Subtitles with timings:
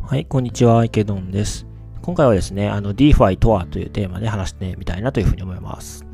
[0.00, 1.66] はい、こんにちは、池ドンです。
[2.00, 6.06] 今回はですね、あの、DeFi とはというテーマで話してみたいなというふうに思います。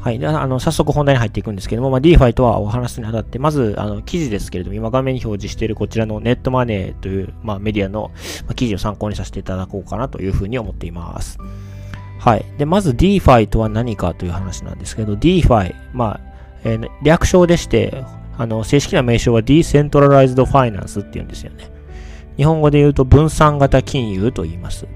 [0.00, 0.18] はい。
[0.18, 8.10] で、あの、早速本題に入っていくんですけども、まあ、DeFi とはお話にあたって、まず、あの、記事ですけれども、今画面に表示しているこちらのネットマネーという、まあ、メディアの、
[8.46, 11.38] ま、記事を参考にさせていただこうかなというふうに思っています。
[12.18, 12.44] はい。
[12.58, 16.20] で、まず DeFi とは何かという話なんですけど、DeFi、まあ、
[16.64, 18.04] えー、略称でして、
[18.40, 21.70] あの、正式な名称は Decentralized Finance っていうんですよね。
[22.38, 24.86] 日本語で言うと分散型金融と言います。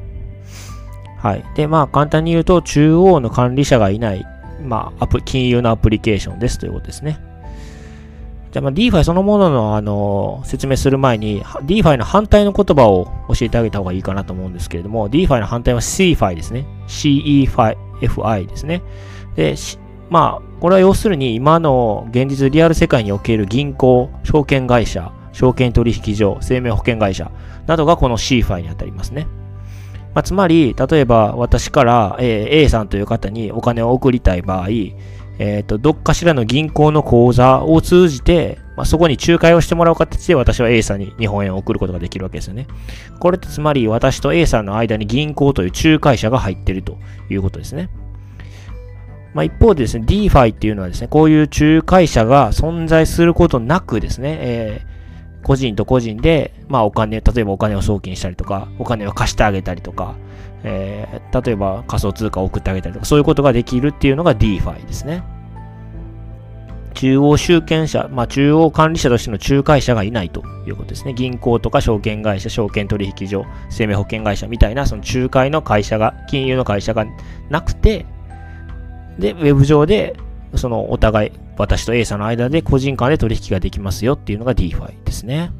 [1.19, 1.45] はい。
[1.55, 4.25] で、まあ、簡単に言うと、中央の管理者がいない、
[4.63, 7.21] まあ、金融のアプリケーションですということですね。
[8.51, 16.67] じゃあ、まあ、DeFi そのものの、あの、説明する前に、DeFi の反対の言葉を教えてあげた方がいいかなと思うんですけれども、DeFi の反対は CFI ですね。
[16.89, 18.81] CEFI ですね。
[19.37, 19.55] で、
[20.11, 27.31] まあ、これは要するに今の現実リアル世界における銀行、証券会社、証券取引所、生命保険会社
[27.67, 29.27] などがこの C ファイにあたりますね。
[30.15, 34.69] まあ、つまり、例えば私から、A さんという方にお金を送りたい場合、
[35.39, 42.67] えっ、ー、と、どっかしらの銀行の口座を通じて、まあ、そこに仲介をしてもらう形で私は A さんに日本円を送ることができるわけですよね。
[43.19, 46.99] これってつまり私と A さんの間に銀行という仲介者が入っていると
[47.31, 47.89] いうことですね。
[49.35, 54.95] まあ、一方でですね、DeFi っていうのはですね、こういう仲介者が存在することなくですね、えー
[55.45, 60.17] 個人と個人で、まあお金、例えばお金を送金したりとか、お金を貸してあげたりとか、
[60.65, 65.23] えー、例えば仮想通貨を送ってあげたりとか、そういうことができるっていうのが DeFi ですね。
[66.95, 71.13] 中央集権者、まあ中央管理者としての仲介者がいないということですね。
[71.13, 77.05] 銀行とか証券会社、証券取引所、生命保険会社みたいなその仲介の会社が、金融の会社が
[77.51, 78.07] なくて、
[79.19, 80.17] で、ウェブ上で
[80.57, 85.51] そのお互い、私と A さんの間で個人間で取引ができますよっていうのが DeFi ですね。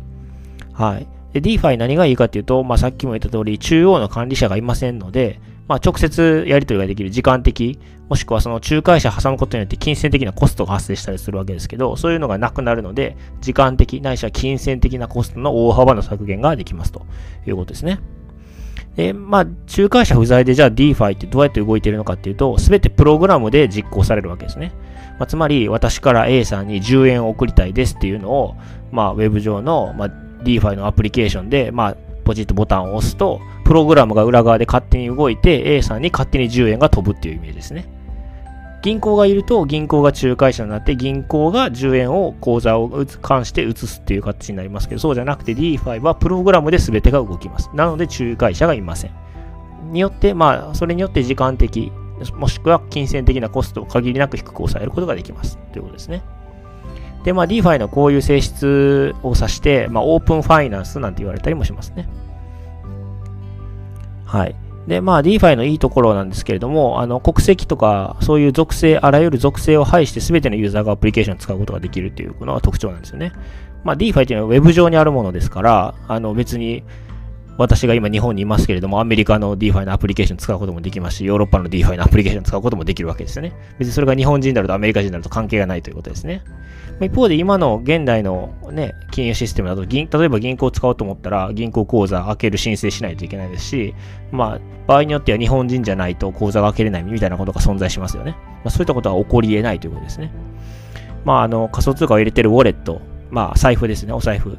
[0.73, 1.07] はい。
[1.33, 7.79] で、DeFi 何がいいかっていうと、まあ、さっきも言った通り、中央の管理者がいませんので、まあ、直接やり取りができる時間的、
[8.09, 17.07] もしくはその仲介者挟むことによって金銭的なコストが発生したりするわけですけど、そういうのがなくなるので、時間的ないしは金銭的なコストの大幅な削減ができますと
[17.47, 17.99] いうことですね。
[18.97, 24.73] で、まあ、仲介者不在でじゃあ DeFi ってどうやって動いているのかっていうと、すべてプログラムで実行されるわけですね。
[25.19, 28.55] まあ、つまり、私から A さんに10円を送りたいですっていうのを、
[28.93, 30.09] まあ、ウェブ上の、まあ、
[30.45, 37.87] DeFi のアプリケーションで、まあ、ポチッとボタンを押すと、プログラムが裏側で勝手に動いて、A さんに勝手に10円が飛ぶっていうイメージですね。
[38.85, 47.71] 銀行がいると、銀行が仲介者になって、銀行が10円を口座を関して移すっていう形になりますけど、そうじゃなくて DeFi はプログラムで全てが動きます。
[47.73, 49.11] なので、仲介者がいません。
[49.91, 51.93] によって、まあ、それによって時間的、
[52.35, 55.57] もしくは金銭的なコストを限りなく低く抑えることができます。
[55.73, 56.23] ということですね。
[57.25, 62.07] で、まあ、DeFi のこういう性質を指して、まあ、オープンファイナンスなんて言われたりもしますね。
[64.27, 64.55] はい。
[64.87, 73.33] で、まあ DeFi のいいところなんですけれども、あの国籍とかそういう属性、あらゆる属性を排して全てのユーザーがアプリケーションを使うことができるっていうのが特徴なんですよね。
[73.83, 76.83] まあ DeFi っていうのは Web 上にあるものですから、あの別に
[77.57, 83.53] 私が今日本にいますけれども、アメリカの DeFi のアプリケーション使うこともできますし、ヨーロッパの DeFi のアプリケーション使うこともできるわけですよね。
[83.79, 86.43] 別にそれが日本人になるとアメリカ人になると関係がないということですね。
[87.01, 93.95] 一方で今の現代のね、金融システムだと、例えば銀行を使おうと思ったら、銀行口座開ける申請しないといけないですし、
[94.33, 98.33] まあ、場合によっては日本人じゃないと口座が開けれないみたいなことが存在しますよね。
[98.33, 100.33] まあ、そういったことは起こり得ないということですね。
[101.25, 103.01] まあ、あの、仮想通貨を入れてるウォレット、
[103.31, 104.59] まあ、財布ですね、お財布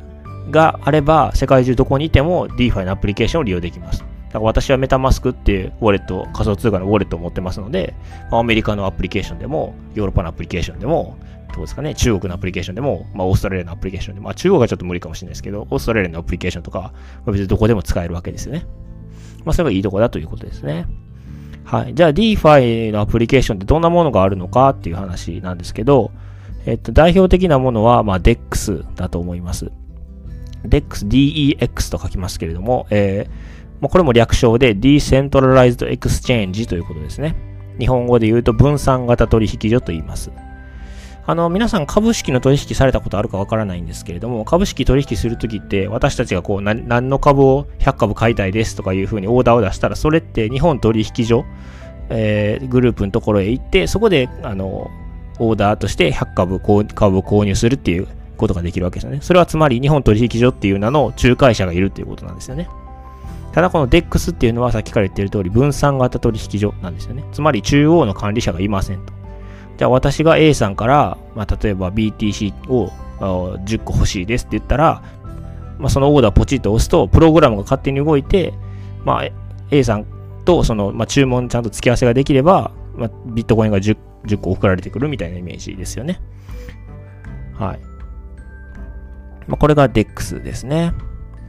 [0.52, 4.00] があれば、世界中どこにいても DeFi のアプリケーションを利用できます。
[4.00, 7.94] だから私はメタマスクっていうウォレット、仮想通貨のウォレットを持ってますので、
[8.32, 11.18] アメリカのアプリケーションでも、ヨーロッパのアプリケーションでも、
[11.54, 16.92] どうですかね、中国のアプリケーションでも、まあ、オーストラリアのアプリケーションでも、まあ、中国はちょっと無理かもしれないですけど、オーストラリアのアプリケーションとか、ま
[17.28, 18.66] あ、別にどこでも使えるわけですよね。
[19.46, 20.86] まあ、それがいいとこだということですね。
[21.64, 21.96] はい。
[21.96, 26.12] じゃあ DeFi のアプリケーションってどんなものがあるのかっていう話なんですけど、
[26.66, 29.72] えっと、代表的なものは、まあ、DEX だと思います。
[30.70, 37.36] DEX、DEX と書きますけれども、えー、まあ、これも略称で Decentralized Exchange ということですね。
[37.80, 40.32] 日本語で言うと分散型取引所と言います。
[41.28, 51.44] あの、皆さん株式の取引されたことあるかわからないんですけれども、株式取引するときって、私たちがこう、何の株を100株買いたいですとかいうふうにオーダーを出したら、それって日本取引所、
[52.10, 54.92] えー、グループのところへ行って、そこで、あの、
[55.40, 59.20] オーダーとして100株株を購入するっていうことができるわけですよね。
[59.22, 62.70] それはつまり日本取引所っていう名の仲介者がいるっていうことなんですよね。
[63.54, 67.24] ただこの DEX っていうのはさっきから言ってる通り分散型取引所なんですよね。
[67.32, 69.14] つまり中央の管理者がいませんと。
[69.78, 75.04] じゃあ私が A さんから、まあ、例えば BTC を10個欲しいですって言ったら、
[75.80, 78.54] まあ、そのオーダーポチッと押すと、プログラムが勝手に動いて、
[79.04, 79.30] まあ、
[79.72, 80.06] A さん
[80.46, 86.22] とその、まあ、注文ちゃんと付き合わせができれば、まあ、ビットコインが 10, 10個送られてくるみたいなイメージですよね。
[87.54, 87.80] はい。
[89.48, 90.94] まあ、これが DEX ですね。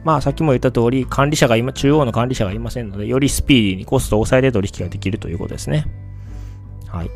[0.03, 5.85] まあ、さっきも言った通り、管理者が今、中央の管理者がいませんので、よりスピーディーにコストを抑えて取引ができるということですね。
[6.87, 7.09] はい。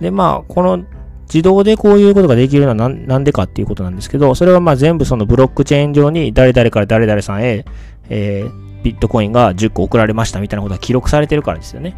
[0.00, 0.84] で、まあ、この
[1.32, 7.64] 自動でこういうことができるのはなんでかっていうことなんですけど、それはまあ全部そのブロックチェーン上に誰々から誰々さんへ、
[8.10, 11.96] えー、ビットコインが10個送られましたみたいなことが記録されてるからですよね。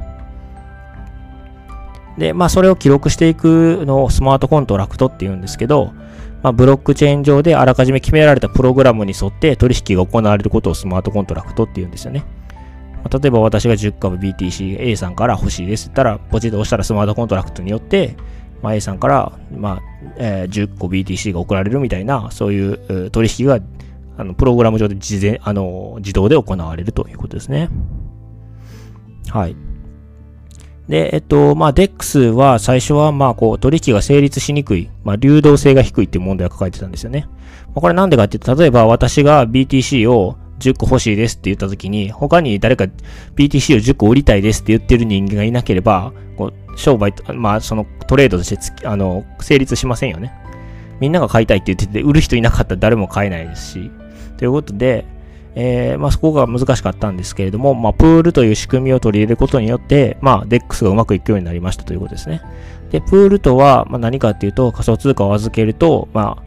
[2.16, 5.92] で、まあそれを記録していくのをスマートコントラクトって言うんですけど、
[6.44, 12.22] まあ、ブロックチェーン上であらかじめ決められたプログラムに沿って取引が行われることをスマートコントラクトって言うんですよね。
[13.02, 18.14] まあ、例えば私が10株 BTC A さんから欲しいですって言ったら、ポチッと押したらスマートコントラクトによって、
[18.60, 19.82] まあ、A さんから、まあ
[20.18, 23.60] えー、10個 BTC が送られるみたいな、そういう取引が
[24.18, 27.70] あのプログラム上で事前あの自動で行われるということですね。
[29.30, 29.56] はい。
[30.88, 37.26] で、えっと、まあ、DEX は最初は、まあ、こう、取引が成立しにくい、まあ、流動性が低いっていう問題を抱えてたんですよね。
[37.68, 42.84] まあ、これなんでかっていうと、例えば私が BTC を10個欲しいですって言った時に、他に誰か
[43.34, 50.32] BTC を10個売りたいですって言ってる人間がいなければ、こう、商売、まあ、そのトレードとしてあの、成立しませんよね。
[51.00, 53.90] みんなが買いたいって言ってて、売る人いなかったら誰も買えないですし。
[54.36, 55.06] ということで、
[55.56, 62.42] えー、まあ、そこが難しかったんですけれども、まあ、プールという仕組みを取り入れることによって、まあ、DEX がうまくいくようになりましたということですね。
[62.90, 66.42] で、プールとは、ま、何かっていうと、仮想通貨を預けると、ま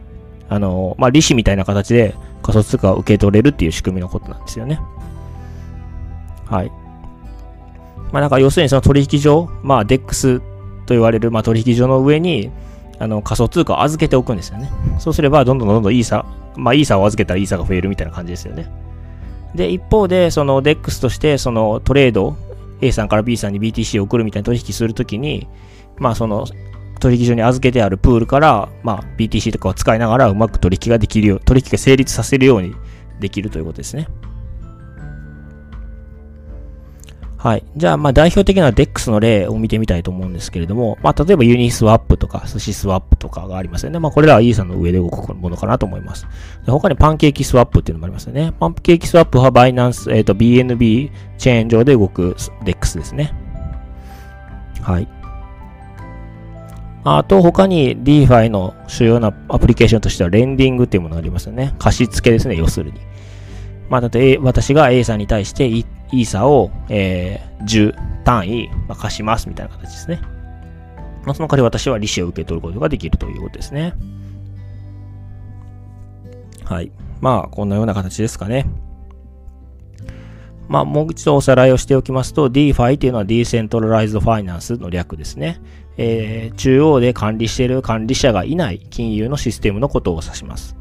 [0.48, 4.78] あ、あの、ま、利子みたいな形で仮想通貨を受け取れるっていう仕組みのことなんですよね。
[6.46, 6.72] はい。
[8.12, 10.44] まあ、なんか、要するにその取引所、まあ、DEX と
[10.88, 12.50] 言われる、ま、取引所の上に、
[12.98, 14.70] あの、仮想通貨を預けておくんですよね。
[14.98, 16.26] そうすれば、どんどんどんどんイーサ、
[16.56, 18.70] まあ、イーサを預けたらイーサが増えるみたいな感じですよね。
[19.54, 22.36] で、一方で、その DEX として、そのトレード、
[22.80, 25.48] A さんから B さんに BTC を送るみたいな取引するときに、
[25.96, 26.46] まあその
[27.00, 32.74] 取引所に預けてあるプールから、まあ BTC とかを使いながらうまく取引ができるよう、取引が成立させるように
[33.20, 34.08] できるということですね。
[37.38, 37.64] はい。
[37.76, 44.00] じゃあ、まあ代表的な DEX の例を見てみたいと思うんですけれども、まあ例えばユニスワップとか寿司スワップとかがありますよね。
[44.00, 46.26] まあこれらはイーサの上で動くものかなと思います。
[46.66, 48.52] で他にパンケーキスワップっていうのもありますよね。
[48.58, 53.32] パンケーキスワップはバイナンス、えっ、ー、と BNB チェーン上で動く DEX ですね。
[54.82, 55.08] はい。
[57.04, 61.76] あと他に DeFi の主要なアプリケーションとしてはレンディングっていうものがありますよね。
[61.78, 63.00] 貸し付けですね、要するに。
[63.88, 65.66] まあ、だって、私が A さんに対して
[66.12, 70.20] イーサを、えー、10単位、ま、貸しますみたいな形ですね。
[71.24, 73.94] まあ、その代わり私は利子を受け取ることができるということですね。
[76.64, 76.90] はい。
[77.20, 78.66] まあ、こんなような形ですかね。
[80.68, 85.60] まあ、もう一度おさらいをしておきますと、DeFi というのは Decentralized Finance の略ですね。
[85.96, 90.76] えー、中央で管理している管理者がいない金融のシステムのことを指します。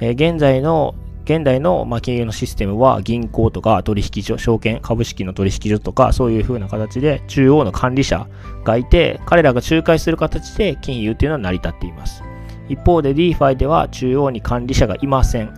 [0.00, 0.94] えー、現在の
[1.24, 8.26] 現代の、ま金融のシステムは銀行とか取引所、証券、株式の取引所とかそういう風な形で中央の管理者
[8.64, 12.22] がいて、彼らが仲介する形で金融っていうのは成り立っています。
[12.68, 15.54] 一方で DeFi では中央に管理者がいません。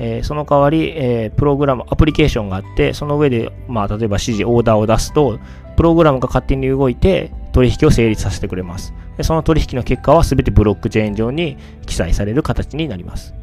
[0.00, 5.40] えー、その代わり、えー、プログラム、アプリケーションがあって、その上で、まあ、例えば指示、オーダーを出すと、
[5.76, 8.92] プログラムが勝手に動いて取引を成立させてくれます。
[9.16, 13.34] でその取引の結果は全てブロックチェーン上に記載される形になります。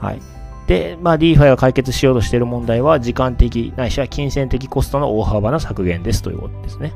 [0.00, 0.39] はい。
[0.70, 6.94] で、まあ、DeFi が解決しようとしている問題は、時間的ないしは金銭的コストの大幅な削減ですということですね。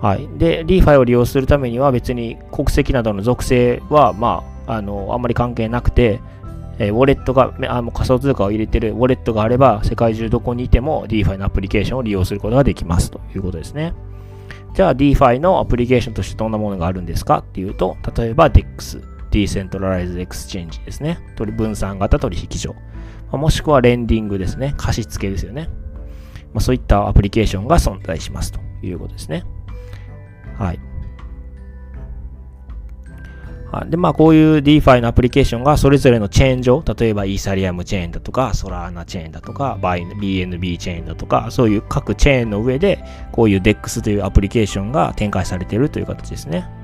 [0.00, 0.28] はい。
[0.38, 6.20] で、DeFi を利用するためには別に国籍などの属性は、まあ、あの、あんまり関係なくて、
[6.78, 13.94] え、ウォレットが、あの仮想通貨を入れてるウォレットがあれば、世界中どこにいても DeFi のアプリケーションを利用することができますということですね。
[14.74, 21.18] じゃあ DeFi のアプリケーションとしてどんなものがあるんですかっていうと、例えば DEX、 decentralized exchange ですね。
[21.56, 22.76] 分散型取引所。
[23.32, 24.74] まもしくはレンディングですね。
[24.76, 25.68] 貸付ですよね。
[26.52, 29.44] まあ、そういったアプリケーションが存在しますということですね。
[30.56, 30.78] はい。
[33.88, 46.83] で、まあ、こういう DeFi のアプリケーションがそれぞれのチェーン上、例えばイーサリアムチェーンだとか、ソラーナチェーンだとか、BNB チェーンだとか、そういう各チェーンの上で、こういう DEX というアプリケーションが展開されているという形ですね。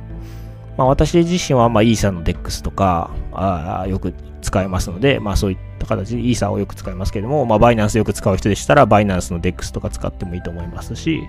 [0.81, 11.21] まあ、私自身は、まあ、イーサの DEX とかあよく使いますので、まあ、そういった形でイーサーをよく使いますけども、まあ、バイナンスよく使う人でしたら、バイナンスの DEX とか使ってもいいと思いますし、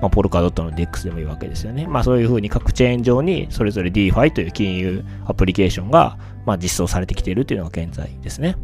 [0.00, 1.86] まあ、ポルカドットの DEX でもいいわけですよね。
[1.86, 8.56] まあ、そういうふうに各チェーン上にそれぞれ DeFi という金融アプリケーションが、まあ、実装されてきているというのが現在ですね。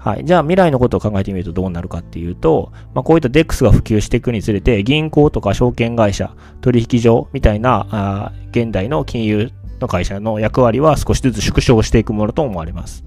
[0.00, 0.24] はい。
[0.24, 13.04] じゃあ未来のことを考えてみるとどうなるかっていうと、まあ、こういった DEX が普及していくにつれて、銀行とか証券会社、取引所みたいな、あ現代の金融の会社の役割は少しずつ縮小していくものと思われます。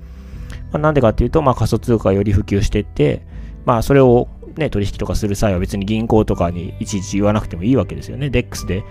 [0.72, 3.26] まあ、なんでかっていうと、まあ、仮想通貨がより普及していって、
[3.66, 8.28] まあ、それをね、取引とかする際は別に銀行とかにいちいち言わなくてもいいわけですよね。
[8.28, 8.84] DEX で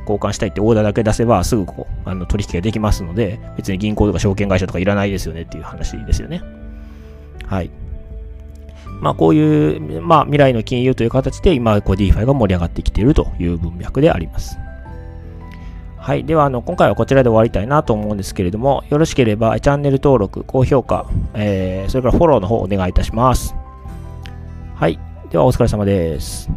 [0.00, 6.42] 交換したいってオーダーだけ出せばすぐこうあの取引ができますので、別に銀行とか証券会社とかいらないですよねっていう話ですよね。
[7.44, 7.70] はい。
[9.00, 14.58] まあこういう、まあ未来の金融という形で今こう DeFi が盛り上がってきているという文脈であります。
[16.06, 16.24] はい。
[16.24, 23.56] では、あの、今回はこちらで終わりたいなと思うんですけれども、よろしければチャンネル登録、高評価、えー、それからフォローの方お願いいたします。
[24.76, 25.00] はい。
[25.30, 26.48] では、お疲れ様です。